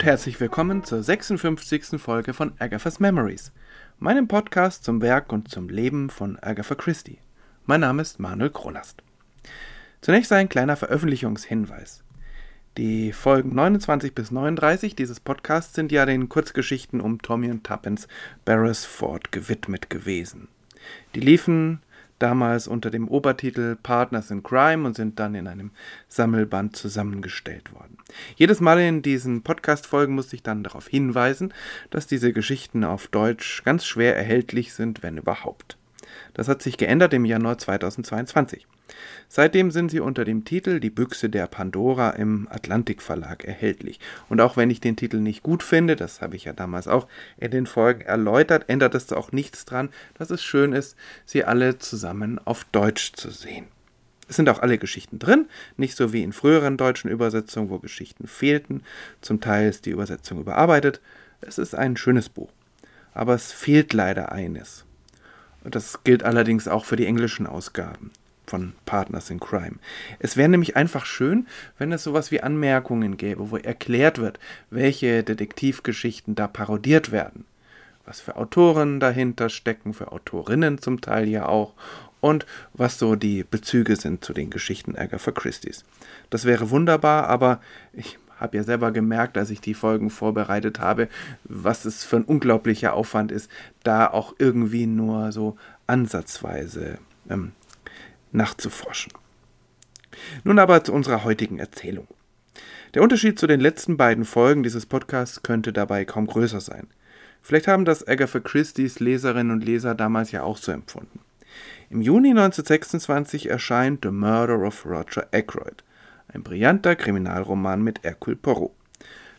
[0.00, 2.00] Und herzlich willkommen zur 56.
[2.00, 3.52] Folge von Agatha's Memories,
[3.98, 7.18] meinem Podcast zum Werk und zum Leben von Agatha Christie.
[7.66, 9.02] Mein Name ist Manuel Kronast.
[10.00, 12.02] Zunächst ein kleiner Veröffentlichungshinweis.
[12.78, 18.08] Die Folgen 29 bis 39 dieses Podcasts sind ja den Kurzgeschichten um Tommy und Tuppence
[18.46, 20.48] Beresford gewidmet gewesen.
[21.14, 21.82] Die liefen
[22.20, 25.72] damals unter dem Obertitel Partners in Crime und sind dann in einem
[26.08, 27.98] Sammelband zusammengestellt worden.
[28.36, 31.52] Jedes Mal in diesen Podcast-Folgen musste ich dann darauf hinweisen,
[31.90, 35.79] dass diese Geschichten auf Deutsch ganz schwer erhältlich sind, wenn überhaupt.
[36.34, 38.66] Das hat sich geändert im Januar 2022.
[39.28, 44.00] Seitdem sind sie unter dem Titel Die Büchse der Pandora im Atlantik Verlag erhältlich.
[44.28, 47.06] Und auch wenn ich den Titel nicht gut finde, das habe ich ja damals auch
[47.38, 51.78] in den Folgen erläutert, ändert es auch nichts dran, dass es schön ist, sie alle
[51.78, 53.66] zusammen auf Deutsch zu sehen.
[54.28, 58.28] Es sind auch alle Geschichten drin, nicht so wie in früheren deutschen Übersetzungen, wo Geschichten
[58.28, 58.84] fehlten.
[59.20, 61.00] Zum Teil ist die Übersetzung überarbeitet.
[61.40, 62.50] Es ist ein schönes Buch.
[63.12, 64.84] Aber es fehlt leider eines.
[65.64, 68.10] Das gilt allerdings auch für die englischen Ausgaben
[68.46, 69.76] von Partners in Crime.
[70.18, 71.46] Es wäre nämlich einfach schön,
[71.78, 74.40] wenn es sowas wie Anmerkungen gäbe, wo erklärt wird,
[74.70, 77.44] welche Detektivgeschichten da parodiert werden.
[78.04, 81.74] Was für Autoren dahinter stecken, für Autorinnen zum Teil ja auch
[82.20, 82.44] und
[82.74, 85.84] was so die Bezüge sind zu den Geschichten Agatha Christie's.
[86.28, 87.60] Das wäre wunderbar, aber
[87.92, 91.08] ich habe ja selber gemerkt, als ich die Folgen vorbereitet habe,
[91.44, 93.50] was es für ein unglaublicher Aufwand ist,
[93.82, 95.56] da auch irgendwie nur so
[95.86, 96.98] ansatzweise
[97.28, 97.52] ähm,
[98.32, 99.12] nachzuforschen.
[100.44, 102.06] Nun aber zu unserer heutigen Erzählung.
[102.94, 106.88] Der Unterschied zu den letzten beiden Folgen dieses Podcasts könnte dabei kaum größer sein.
[107.42, 111.20] Vielleicht haben das Agatha Christie's Leserinnen und Leser damals ja auch so empfunden.
[111.88, 115.82] Im Juni 1926 erscheint The Murder of Roger Ackroyd,
[116.32, 118.72] ein brillanter Kriminalroman mit Hercule Poirot.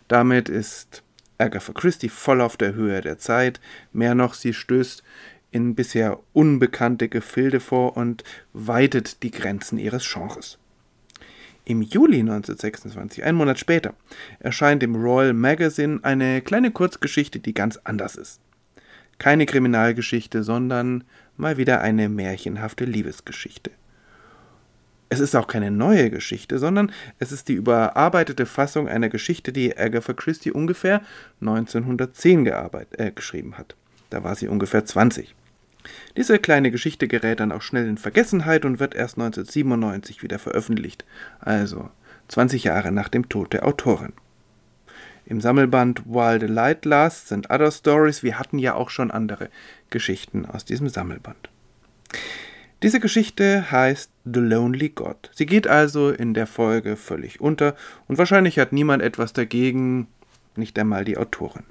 [0.08, 1.04] Damit ist
[1.38, 3.60] Agatha Christie voll auf der Höhe der Zeit.
[3.94, 5.04] Mehr noch, sie stößt
[5.52, 10.58] in bisher unbekannte Gefilde vor und weitet die Grenzen ihres Genres.
[11.66, 13.94] Im Juli 1926, einen Monat später,
[14.40, 18.40] erscheint im Royal Magazine eine kleine Kurzgeschichte, die ganz anders ist.
[19.20, 21.04] Keine Kriminalgeschichte, sondern
[21.38, 23.72] mal wieder eine märchenhafte Liebesgeschichte.
[25.14, 26.90] Es ist auch keine neue Geschichte, sondern
[27.20, 31.02] es ist die überarbeitete Fassung einer Geschichte, die Agatha Christie ungefähr
[31.42, 33.76] 1910 äh, geschrieben hat.
[34.10, 35.36] Da war sie ungefähr 20.
[36.16, 41.04] Diese kleine Geschichte gerät dann auch schnell in Vergessenheit und wird erst 1997 wieder veröffentlicht,
[41.42, 41.90] also
[42.30, 44.14] 20 Jahre nach dem Tod der Autorin.
[45.26, 49.50] Im Sammelband While the Light Lasts and Other Stories, wir hatten ja auch schon andere
[49.90, 51.50] Geschichten aus diesem Sammelband.
[52.84, 55.30] Diese Geschichte heißt The Lonely God.
[55.34, 57.76] Sie geht also in der Folge völlig unter
[58.08, 60.08] und wahrscheinlich hat niemand etwas dagegen,
[60.56, 61.64] nicht einmal die Autorin.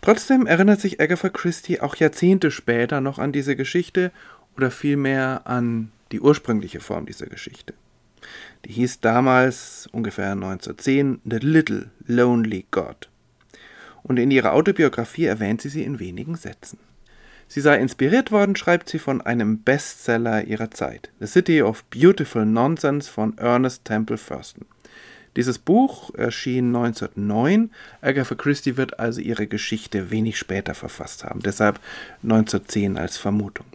[0.00, 4.10] Trotzdem erinnert sich Agatha Christie auch Jahrzehnte später noch an diese Geschichte
[4.56, 7.74] oder vielmehr an die ursprüngliche Form dieser Geschichte.
[8.64, 13.08] Die hieß damals ungefähr 1910 The Little Lonely God.
[14.02, 16.78] Und in ihrer Autobiografie erwähnt sie sie in wenigen Sätzen.
[17.48, 22.44] Sie sei inspiriert worden, schreibt sie, von einem Bestseller ihrer Zeit, The City of Beautiful
[22.44, 24.66] Nonsense von Ernest Temple Thurston.
[25.34, 27.70] Dieses Buch erschien 1909.
[28.02, 31.80] Agatha Christie wird also ihre Geschichte wenig später verfasst haben, deshalb
[32.22, 33.66] 1910 als Vermutung.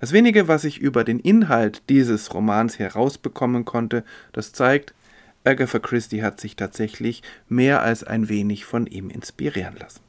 [0.00, 4.92] Das wenige, was ich über den Inhalt dieses Romans herausbekommen konnte, das zeigt,
[5.44, 10.03] Agatha Christie hat sich tatsächlich mehr als ein wenig von ihm inspirieren lassen.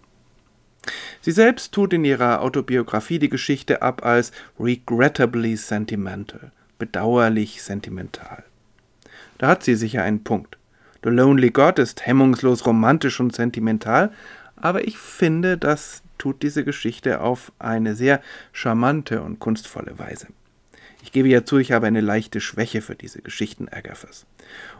[1.25, 8.43] Sie selbst tut in ihrer Autobiografie die Geschichte ab als regrettably sentimental, bedauerlich sentimental.
[9.39, 10.59] Da hat sie sicher einen Punkt.
[11.03, 14.11] The Lonely God ist hemmungslos romantisch und sentimental,
[14.55, 18.21] aber ich finde, das tut diese Geschichte auf eine sehr
[18.51, 20.27] charmante und kunstvolle Weise.
[21.05, 24.25] Ich gebe ja zu, ich habe eine leichte Schwäche für diese Geschichten Agathas.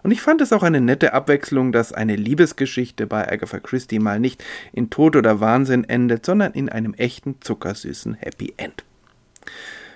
[0.02, 4.20] Und ich fand es auch eine nette Abwechslung, dass eine Liebesgeschichte bei Agatha Christie mal
[4.20, 4.44] nicht
[4.74, 8.84] in Tod oder Wahnsinn endet, sondern in einem echten zuckersüßen Happy End.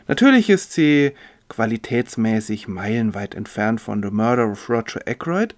[0.08, 1.14] Natürlich ist sie
[1.50, 5.56] qualitätsmäßig meilenweit entfernt von The Murder of Roger Ackroyd,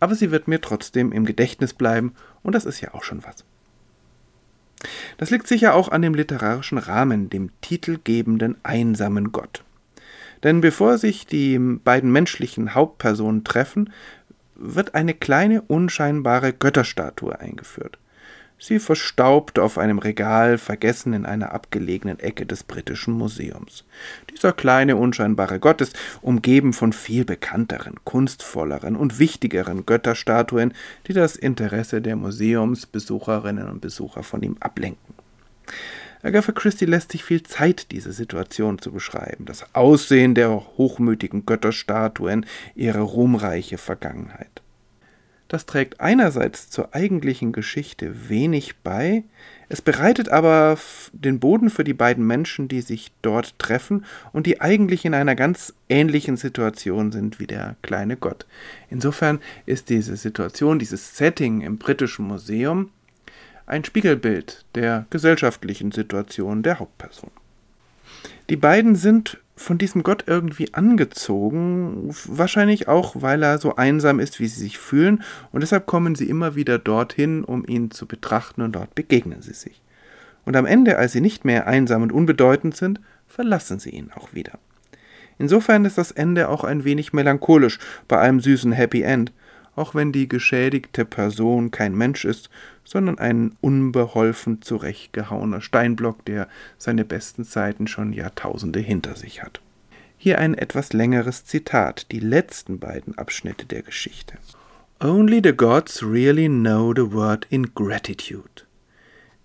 [0.00, 3.44] aber sie wird mir trotzdem im Gedächtnis bleiben und das ist ja auch schon was.
[5.18, 9.62] Das liegt sicher auch an dem literarischen Rahmen, dem titelgebenden einsamen Gott.
[10.42, 13.92] Denn bevor sich die beiden menschlichen Hauptpersonen treffen,
[14.54, 17.98] wird eine kleine unscheinbare Götterstatue eingeführt.
[18.58, 23.84] Sie verstaubt auf einem Regal, vergessen in einer abgelegenen Ecke des britischen Museums.
[24.30, 30.72] Dieser kleine, unscheinbare Gott ist umgeben von viel bekannteren, kunstvolleren und wichtigeren Götterstatuen,
[31.06, 35.14] die das Interesse der Museumsbesucherinnen und Besucher von ihm ablenken.
[36.22, 42.46] Agatha Christie lässt sich viel Zeit, diese Situation zu beschreiben, das Aussehen der hochmütigen Götterstatuen,
[42.74, 44.62] ihre ruhmreiche Vergangenheit.
[45.48, 49.22] Das trägt einerseits zur eigentlichen Geschichte wenig bei,
[49.68, 50.78] es bereitet aber
[51.12, 55.34] den Boden für die beiden Menschen, die sich dort treffen und die eigentlich in einer
[55.34, 58.46] ganz ähnlichen Situation sind wie der kleine Gott.
[58.90, 62.90] Insofern ist diese Situation, dieses Setting im britischen Museum
[63.66, 67.30] ein Spiegelbild der gesellschaftlichen Situation der Hauptperson.
[68.48, 74.38] Die beiden sind von diesem Gott irgendwie angezogen, wahrscheinlich auch, weil er so einsam ist,
[74.38, 78.62] wie sie sich fühlen, und deshalb kommen sie immer wieder dorthin, um ihn zu betrachten,
[78.62, 79.80] und dort begegnen sie sich.
[80.44, 84.34] Und am Ende, als sie nicht mehr einsam und unbedeutend sind, verlassen sie ihn auch
[84.34, 84.58] wieder.
[85.38, 87.78] Insofern ist das Ende auch ein wenig melancholisch
[88.08, 89.32] bei einem süßen Happy End,
[89.76, 92.50] auch wenn die geschädigte Person kein Mensch ist,
[92.82, 99.60] sondern ein unbeholfen zurechtgehauener Steinblock, der seine besten Zeiten schon Jahrtausende hinter sich hat.
[100.16, 104.38] Hier ein etwas längeres Zitat, die letzten beiden Abschnitte der Geschichte.
[104.98, 108.64] Only the gods really know the word ingratitude.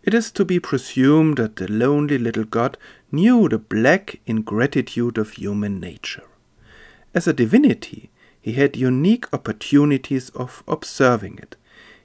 [0.02, 2.78] It is to be presumed that the lonely little god
[3.12, 6.24] knew the black ingratitude of human nature.
[7.14, 8.11] As a divinity,
[8.42, 11.56] he had unique opportunities of observing it.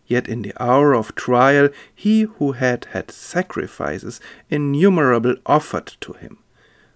[0.07, 6.39] Yet in the hour of trial, he who had had sacrifices innumerable offered to him,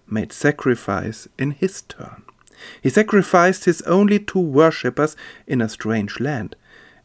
[0.07, 2.23] made sacrifice in his turn.
[2.81, 5.17] He sacrificed his only two worshippers
[5.47, 6.55] in a strange land,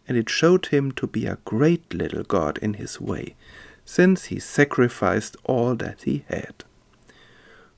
[0.06, 3.34] and it showed him to be a great little god in his way,
[3.84, 6.64] since he sacrificed all that he had.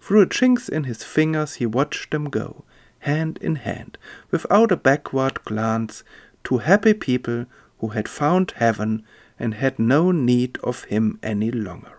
[0.01, 2.65] Through chinks in his fingers he watched them go,
[3.09, 3.99] hand in hand,
[4.31, 6.05] without a backward glance,
[6.45, 7.47] to happy people
[7.79, 9.03] who had found heaven
[9.39, 11.99] and had no need of him any longer.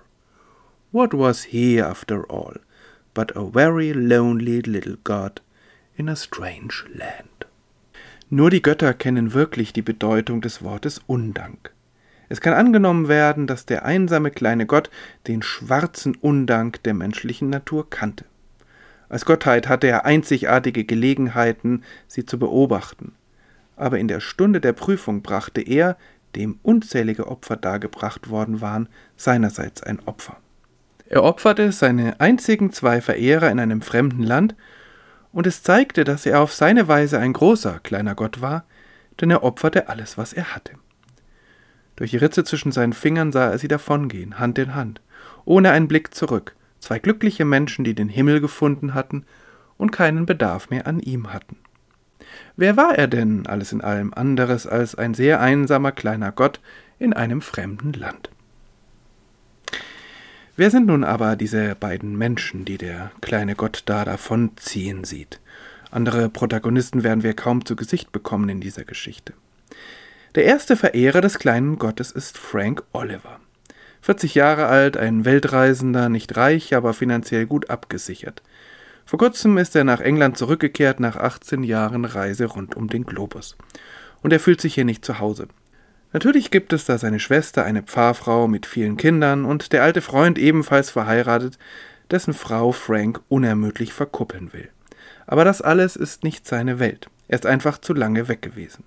[0.91, 2.55] What was he, after all,
[3.13, 5.41] but a very lonely little god
[5.97, 7.45] in a strange land?
[8.31, 11.71] Nur die Götter kennen wirklich die Bedeutung des Wortes Undank.
[12.27, 14.91] Es kann angenommen werden, dass der einsame kleine Gott
[15.27, 18.25] den schwarzen Undank der menschlichen Natur kannte.
[19.09, 23.13] Als Gottheit hatte er einzigartige Gelegenheiten, sie zu beobachten.
[23.75, 25.97] Aber in der Stunde der Prüfung brachte er,
[26.35, 30.37] dem unzählige Opfer dargebracht worden waren, seinerseits ein Opfer.
[31.07, 34.55] Er opferte seine einzigen zwei Verehrer in einem fremden Land,
[35.31, 38.65] und es zeigte, dass er auf seine Weise ein großer kleiner Gott war,
[39.21, 40.73] denn er opferte alles, was er hatte.
[41.95, 45.01] Durch die Ritze zwischen seinen Fingern sah er sie davongehen, Hand in Hand,
[45.45, 49.25] ohne einen Blick zurück, zwei glückliche Menschen, die den Himmel gefunden hatten
[49.77, 51.57] und keinen Bedarf mehr an ihm hatten.
[52.55, 56.59] Wer war er denn alles in allem anderes als ein sehr einsamer kleiner Gott
[56.99, 58.29] in einem fremden Land?
[60.55, 65.39] Wer sind nun aber diese beiden Menschen, die der kleine Gott da davonziehen sieht?
[65.89, 69.33] Andere Protagonisten werden wir kaum zu Gesicht bekommen in dieser Geschichte.
[70.35, 73.39] Der erste Verehrer des kleinen Gottes ist Frank Oliver.
[74.01, 78.41] 40 Jahre alt, ein Weltreisender, nicht reich, aber finanziell gut abgesichert.
[79.05, 83.57] Vor kurzem ist er nach England zurückgekehrt nach 18 Jahren Reise rund um den Globus.
[84.21, 85.47] Und er fühlt sich hier nicht zu Hause.
[86.11, 90.39] Natürlich gibt es da seine Schwester, eine Pfarrfrau mit vielen Kindern und der alte Freund
[90.39, 91.57] ebenfalls verheiratet,
[92.09, 94.69] dessen Frau Frank unermüdlich verkuppeln will.
[95.27, 97.09] Aber das alles ist nicht seine Welt.
[97.27, 98.83] Er ist einfach zu lange weg gewesen.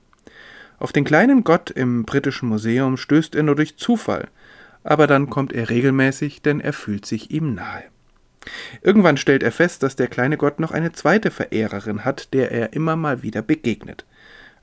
[0.80, 4.28] Auf den kleinen Gott im britischen Museum stößt er nur durch Zufall,
[4.84, 7.84] aber dann kommt er regelmäßig, denn er fühlt sich ihm nahe.
[8.82, 12.72] Irgendwann stellt er fest, dass der kleine Gott noch eine zweite Verehrerin hat, der er
[12.72, 14.04] immer mal wieder begegnet.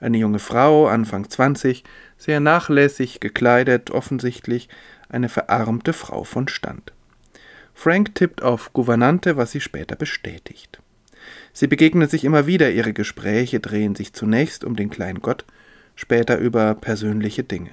[0.02, 1.84] Eine junge Frau, Anfang 20,
[2.18, 4.70] sehr nachlässig gekleidet, offensichtlich
[5.10, 6.94] eine verarmte Frau von Stand.
[7.74, 10.82] Frank tippt auf Gouvernante, was sie später bestätigt.
[11.54, 15.46] Sie begegnen sich immer wieder, ihre Gespräche drehen sich zunächst um den kleinen Gott,
[15.96, 17.72] später über persönliche Dinge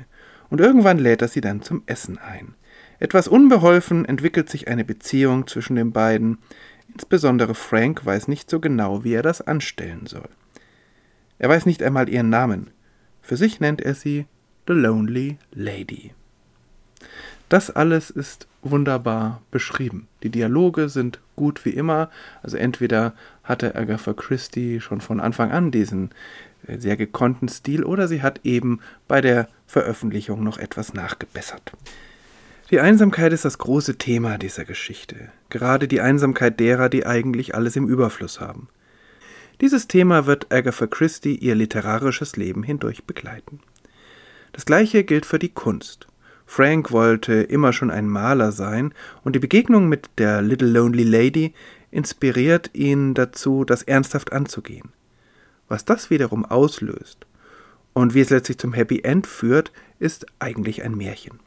[0.50, 2.54] und irgendwann lädt er sie dann zum Essen ein.
[2.98, 6.38] Etwas unbeholfen entwickelt sich eine Beziehung zwischen den beiden,
[6.92, 10.28] insbesondere Frank weiß nicht so genau, wie er das anstellen soll.
[11.38, 12.70] Er weiß nicht einmal ihren Namen,
[13.22, 14.26] für sich nennt er sie
[14.66, 16.12] The Lonely Lady.
[17.48, 20.08] Das alles ist wunderbar beschrieben.
[20.22, 22.10] Die Dialoge sind gut wie immer.
[22.42, 26.10] Also entweder hatte Agatha Christie schon von Anfang an diesen
[26.78, 31.73] sehr gekonnten Stil oder sie hat eben bei der Veröffentlichung noch etwas nachgebessert.
[32.70, 37.76] Die Einsamkeit ist das große Thema dieser Geschichte, gerade die Einsamkeit derer, die eigentlich alles
[37.76, 38.68] im Überfluss haben.
[39.61, 43.61] Dieses Thema wird Agatha Christie ihr literarisches Leben hindurch begleiten.
[44.52, 46.08] Das gleiche gilt für die Kunst.
[46.44, 48.92] Frank wollte immer schon ein Maler sein,
[49.23, 51.54] und die Begegnung mit der Little Lonely Lady
[51.90, 54.92] inspiriert ihn dazu, das ernsthaft anzugehen.
[55.68, 57.26] Was das wiederum auslöst
[57.92, 61.40] und wie es letztlich zum Happy End führt, ist eigentlich ein Märchen.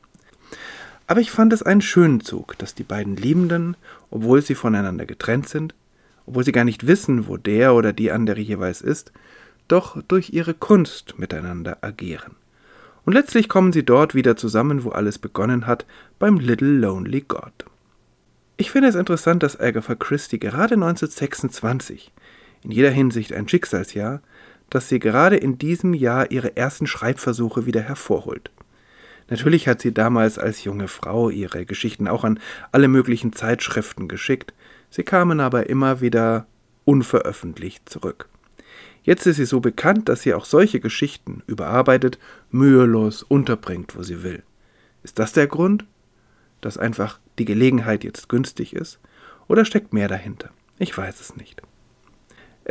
[1.07, 3.75] Aber ich fand es einen schönen Zug, dass die beiden Liebenden,
[4.11, 5.73] obwohl sie voneinander getrennt sind,
[6.25, 9.11] obwohl sie gar nicht wissen, wo der oder die andere jeweils ist,
[9.67, 12.35] doch durch ihre Kunst miteinander agieren.
[13.05, 15.85] Und letztlich kommen sie dort wieder zusammen, wo alles begonnen hat,
[16.19, 17.53] beim Little Lonely God.
[18.57, 22.11] Ich finde es interessant, dass Agatha Christie gerade 1926,
[22.63, 24.21] in jeder Hinsicht ein Schicksalsjahr,
[24.69, 28.51] dass sie gerade in diesem Jahr ihre ersten Schreibversuche wieder hervorholt.
[29.29, 32.39] Natürlich hat sie damals als junge Frau ihre Geschichten auch an
[32.71, 34.53] alle möglichen Zeitschriften geschickt,
[34.89, 36.47] sie kamen aber immer wieder
[36.85, 38.27] unveröffentlicht zurück.
[39.03, 42.19] Jetzt ist sie so bekannt, dass sie auch solche Geschichten überarbeitet,
[42.51, 44.43] mühelos unterbringt, wo sie will.
[45.03, 45.85] Ist das der Grund?
[46.61, 48.99] Dass einfach die Gelegenheit jetzt günstig ist?
[49.47, 50.49] Oder steckt mehr dahinter?
[50.77, 51.61] Ich weiß es nicht.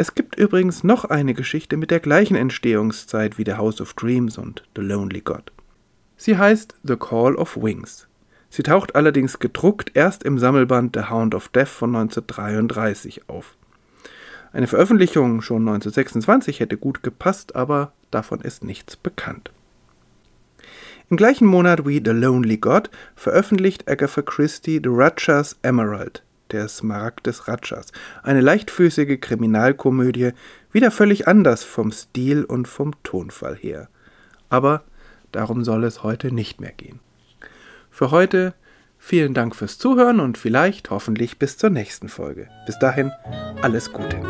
[0.00, 4.38] Es gibt übrigens noch eine Geschichte mit der gleichen Entstehungszeit wie The House of Dreams
[4.38, 5.50] und The Lonely God.
[6.16, 8.06] Sie heißt The Call of Wings.
[8.48, 13.56] Sie taucht allerdings gedruckt erst im Sammelband The Hound of Death von 1933 auf.
[14.52, 19.50] Eine Veröffentlichung schon 1926 hätte gut gepasst, aber davon ist nichts bekannt.
[21.10, 27.26] Im gleichen Monat wie The Lonely God veröffentlicht Agatha Christie The Rajas Emerald, der Smaragd
[27.26, 30.32] des Rajas, eine leichtfüßige Kriminalkomödie,
[30.72, 33.88] wieder völlig anders vom Stil und vom Tonfall her.
[34.48, 34.82] Aber
[35.32, 37.00] darum soll es heute nicht mehr gehen.
[37.90, 38.54] Für heute
[38.98, 42.48] Vielen Dank fürs Zuhören und vielleicht hoffentlich bis zur nächsten Folge.
[42.66, 43.12] Bis dahin,
[43.62, 44.20] alles Gute.